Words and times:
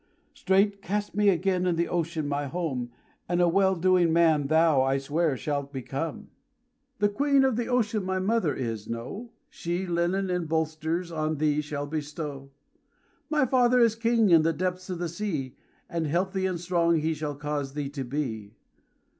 "Straight 0.33 0.81
cast 0.81 1.13
me 1.13 1.29
again 1.29 1.67
in 1.67 1.75
the 1.75 1.87
ocean 1.87 2.27
my 2.27 2.47
home, 2.47 2.89
And 3.29 3.39
a 3.39 3.47
well 3.47 3.75
doing 3.75 4.11
man 4.11 4.47
thou, 4.47 4.81
I 4.81 4.97
swear, 4.97 5.37
shalt 5.37 5.71
become. 5.71 6.29
"The 6.97 7.07
Queen 7.07 7.43
of 7.43 7.55
the 7.55 7.67
ocean 7.67 8.03
my 8.03 8.17
mother 8.17 8.51
is, 8.51 8.89
know, 8.89 9.31
She 9.47 9.85
linen 9.85 10.31
and 10.31 10.49
bolsters 10.49 11.11
on 11.11 11.37
thee 11.37 11.61
shall 11.61 11.85
bestow. 11.85 12.49
"My 13.29 13.45
father 13.45 13.77
is 13.79 13.93
King 13.93 14.31
in 14.31 14.41
the 14.41 14.53
depths 14.53 14.89
of 14.89 14.97
the 14.97 15.07
sea, 15.07 15.55
And 15.87 16.07
healthy 16.07 16.47
and 16.47 16.59
strong 16.59 16.95
he 17.01 17.13
shall 17.13 17.35
cause 17.35 17.75
thee 17.75 17.89
to 17.89 18.03
be. 18.03 18.55